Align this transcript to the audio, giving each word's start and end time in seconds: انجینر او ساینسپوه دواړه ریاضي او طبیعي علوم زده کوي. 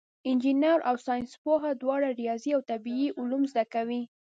انجینر 0.29 0.79
او 0.89 0.95
ساینسپوه 1.05 1.61
دواړه 1.81 2.07
ریاضي 2.21 2.51
او 2.57 2.61
طبیعي 2.71 3.07
علوم 3.19 3.43
زده 3.51 3.65
کوي. 3.73 4.01